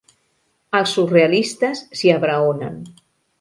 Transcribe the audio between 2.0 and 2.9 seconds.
s'hi abraonen.